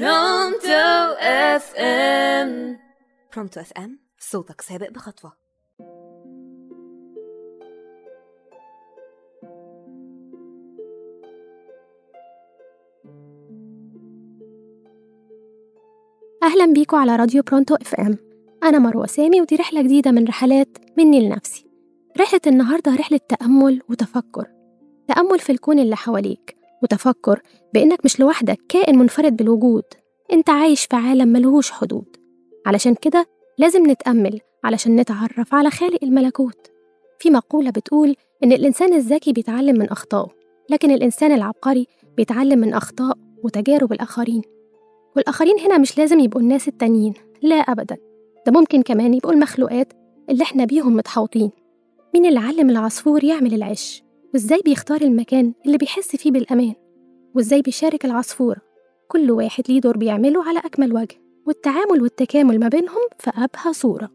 [0.00, 2.78] برونتو أف إم.
[3.34, 5.32] برونتو أف إم صوتك سابق بخطوة.
[16.42, 18.18] أهلا بيكم على راديو برونتو أف إم.
[18.62, 21.66] أنا مروة سامي ودي رحلة جديدة من رحلات مني لنفسي
[22.20, 24.46] رحلة النهاردة رحلة تأمل وتفكر.
[25.08, 26.53] تأمل في الكون اللي حواليك.
[26.84, 27.40] وتفكر
[27.74, 29.82] بإنك مش لوحدك كائن منفرد بالوجود.
[30.32, 32.16] أنت عايش في عالم ملهوش حدود.
[32.66, 33.26] علشان كده
[33.58, 36.70] لازم نتأمل علشان نتعرف على خالق الملكوت.
[37.18, 40.28] في مقولة بتقول إن الإنسان الذكي بيتعلم من أخطائه
[40.70, 44.42] لكن الإنسان العبقري بيتعلم من أخطاء وتجارب الآخرين.
[45.16, 47.96] والآخرين هنا مش لازم يبقوا الناس التانيين لا أبدا.
[48.46, 49.92] ده ممكن كمان يبقوا المخلوقات
[50.30, 51.50] اللي إحنا بيهم متحوطين.
[52.14, 54.03] مين اللي علم العصفور يعمل العش؟
[54.34, 56.74] وإزاي بيختار المكان اللي بيحس فيه بالأمان؟
[57.34, 58.60] وإزاي بيشارك العصفورة؟
[59.08, 64.10] كل واحد ليه دور بيعمله على أكمل وجه والتعامل والتكامل ما بينهم في أبهى صورة.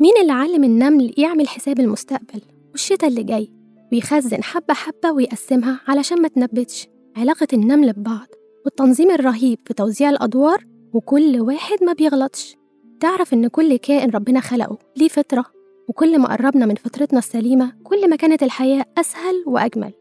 [0.00, 2.40] مين اللي علم النمل يعمل حساب المستقبل؟
[2.70, 3.52] والشتاء اللي جاي
[3.92, 6.88] ويخزن حبة حبة ويقسمها علشان ما تنبتش.
[7.16, 8.28] علاقة النمل ببعض
[8.64, 12.56] والتنظيم الرهيب في توزيع الأدوار وكل واحد ما بيغلطش.
[13.00, 15.57] تعرف إن كل كائن ربنا خلقه ليه فطرة؟
[15.88, 19.92] وكل ما قربنا من فطرتنا السليمة كل ما كانت الحياة أسهل وأجمل.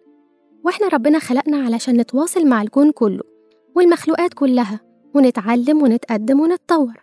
[0.63, 3.23] وإحنا ربنا خلقنا علشان نتواصل مع الكون كله
[3.75, 4.80] والمخلوقات كلها
[5.13, 6.93] ونتعلم ونتقدم ونتطور.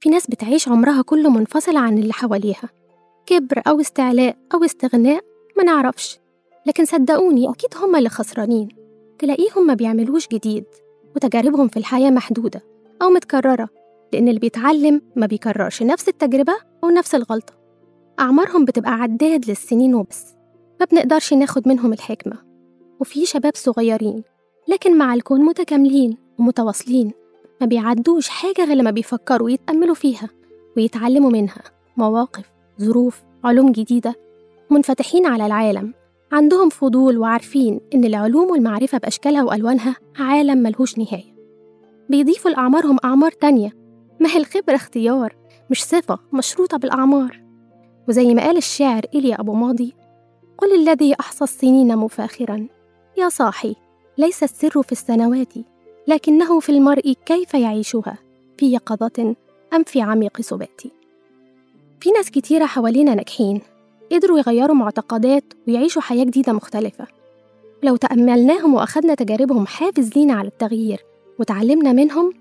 [0.00, 2.68] في ناس بتعيش عمرها كله منفصلة عن اللي حواليها.
[3.26, 5.24] كبر أو استعلاء أو استغناء
[5.56, 6.18] ما نعرفش.
[6.66, 8.68] لكن صدقوني أكيد هما اللي خسرانين.
[9.18, 10.64] تلاقيهم ما بيعملوش جديد
[11.16, 12.62] وتجاربهم في الحياة محدودة
[13.02, 13.68] أو متكررة
[14.12, 17.58] لأن اللي بيتعلم ما بيكررش نفس التجربة أو نفس الغلطة.
[18.20, 20.24] أعمارهم بتبقى عداد للسنين وبس
[20.80, 22.38] ما بنقدرش ناخد منهم الحكمة.
[23.00, 24.22] وفي شباب صغيرين
[24.68, 27.12] لكن مع الكون متكاملين ومتواصلين
[27.60, 30.28] ما بيعدوش حاجة غير لما بيفكروا ويتأملوا فيها
[30.76, 31.62] ويتعلموا منها.
[31.96, 34.14] مواقف ظروف علوم جديدة
[34.70, 35.94] منفتحين على العالم.
[36.32, 41.34] عندهم فضول وعارفين إن العلوم والمعرفة بأشكالها وألوانها عالم ملهوش نهاية.
[42.10, 43.72] بيضيفوا لأعمارهم أعمار تانية.
[44.20, 45.36] ما هي الخبرة اختيار
[45.70, 47.47] مش صفة مشروطة بالأعمار.
[48.08, 49.94] وزي ما قال الشاعر إيليا أبو ماضي
[50.58, 52.66] قل الذي أحصى السنين مفاخرا.
[53.18, 53.76] يا صاحي
[54.18, 55.52] ليس السر في السنوات
[56.06, 58.18] لكنه في المرء كيف يعيشها؟
[58.58, 59.34] في يقظة
[59.74, 60.80] أم في عميق سبات
[62.00, 63.60] في ناس كتيرة حوالينا ناجحين
[64.12, 67.06] قدروا يغيروا معتقدات ويعيشوا حياة جديدة مختلفة.
[67.82, 71.04] لو تأملناهم وأخدنا تجاربهم حافز لينا على التغيير
[71.38, 72.32] وتعلمنا منهم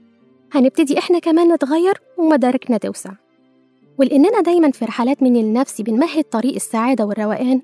[0.51, 3.11] هنبتدي إحنا كمان نتغير ومداركنا توسع.
[3.99, 7.61] ولأننا دايما في رحلات من النفس بنمهد طريق السعادة والروقان.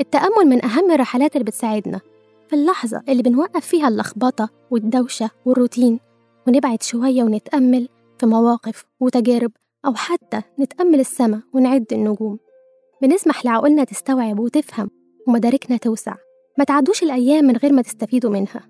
[0.00, 2.00] التأمل من أهم الرحلات اللي بتساعدنا.
[2.48, 6.00] في اللحظة اللي بنوقف فيها اللخبطة والدوشة والروتين
[6.48, 7.88] ونبعد شوية ونتأمل
[8.18, 9.52] في مواقف وتجارب
[9.86, 12.38] أو حتى نتأمل السما ونعد النجوم.
[13.02, 14.90] بنسمح لعقولنا تستوعب وتفهم
[15.28, 16.14] ومداركنا توسع.
[16.58, 18.68] ما تعدوش الأيام من غير ما تستفيدوا منها.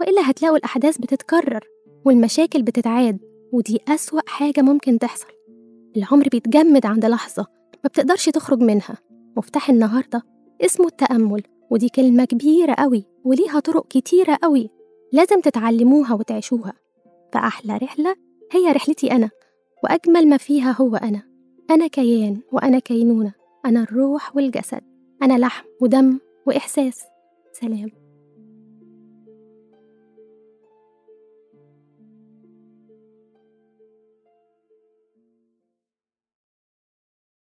[0.00, 1.64] وإلا هتلاقوا الأحداث بتتكرر
[2.04, 3.18] والمشاكل بتتعاد
[3.52, 5.33] ودي أسوأ حاجة ممكن تحصل.
[5.96, 7.46] العمر بيتجمد عند لحظة
[7.84, 8.98] ما بتقدرش تخرج منها.
[9.36, 10.22] مفتاح النهاردة
[10.60, 14.70] اسمه التأمل ودي كلمة كبيرة قوي وليها طرق كتيرة قوي
[15.12, 16.72] لازم تتعلموها وتعيشوها.
[17.32, 18.14] فأحلى رحلة
[18.52, 19.30] هي رحلتي أنا
[19.84, 21.22] وأجمل ما فيها هو أنا.
[21.70, 23.32] أنا كيان وأنا كينونة
[23.66, 24.82] أنا الروح والجسد
[25.22, 27.04] أنا لحم ودم وإحساس.
[27.52, 28.03] سلام.